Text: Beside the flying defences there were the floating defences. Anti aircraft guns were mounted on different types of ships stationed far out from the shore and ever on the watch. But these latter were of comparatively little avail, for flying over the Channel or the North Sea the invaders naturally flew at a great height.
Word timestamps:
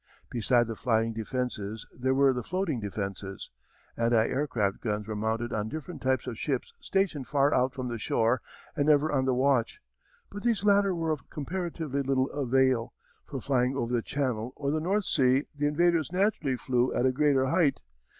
Beside 0.31 0.65
the 0.65 0.73
flying 0.75 1.13
defences 1.13 1.85
there 1.95 2.15
were 2.15 2.33
the 2.33 2.41
floating 2.41 2.79
defences. 2.79 3.51
Anti 3.95 4.25
aircraft 4.29 4.81
guns 4.81 5.07
were 5.07 5.15
mounted 5.15 5.53
on 5.53 5.69
different 5.69 6.01
types 6.01 6.25
of 6.25 6.39
ships 6.39 6.73
stationed 6.79 7.27
far 7.27 7.53
out 7.53 7.71
from 7.71 7.87
the 7.87 7.99
shore 7.99 8.41
and 8.75 8.89
ever 8.89 9.11
on 9.11 9.25
the 9.25 9.33
watch. 9.35 9.79
But 10.31 10.41
these 10.41 10.63
latter 10.63 10.95
were 10.95 11.11
of 11.11 11.29
comparatively 11.29 12.01
little 12.01 12.31
avail, 12.31 12.95
for 13.27 13.39
flying 13.39 13.75
over 13.75 13.93
the 13.93 14.01
Channel 14.01 14.53
or 14.55 14.71
the 14.71 14.79
North 14.81 15.05
Sea 15.05 15.43
the 15.55 15.67
invaders 15.67 16.11
naturally 16.11 16.55
flew 16.57 16.91
at 16.95 17.05
a 17.05 17.11
great 17.11 17.35
height. 17.35 17.79